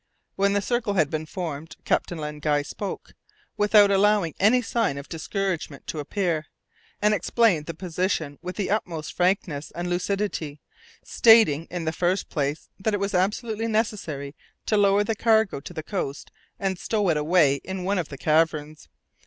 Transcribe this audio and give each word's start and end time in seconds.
When 0.35 0.53
the 0.53 0.63
circle 0.63 0.95
had 0.95 1.11
been 1.11 1.27
formed, 1.27 1.75
Captain 1.85 2.17
Len 2.17 2.39
Guy 2.39 2.63
spoke, 2.63 3.13
without 3.55 3.91
allowing 3.91 4.33
any 4.39 4.59
sign 4.63 4.97
of 4.97 5.07
discouragement 5.07 5.85
to 5.85 5.99
appear, 5.99 6.47
and 7.03 7.13
explained 7.13 7.67
the 7.67 7.75
position 7.75 8.39
with 8.41 8.55
the 8.55 8.71
utmost 8.71 9.13
frankness 9.13 9.69
and 9.75 9.87
lucidity, 9.91 10.59
stating 11.03 11.65
in 11.65 11.85
the 11.85 11.91
first 11.93 12.29
place 12.29 12.67
that 12.79 12.95
it 12.95 12.99
was 12.99 13.13
absolutely 13.13 13.67
necessary 13.67 14.33
to 14.65 14.75
lower 14.75 15.03
the 15.03 15.13
cargo 15.15 15.59
to 15.59 15.71
the 15.71 15.83
coast 15.83 16.31
and 16.59 16.79
stow 16.79 17.07
it 17.09 17.15
away 17.17 17.61
in 17.63 17.83
one 17.83 17.99
of 17.99 18.09
the 18.09 18.17
caverns. 18.17 18.89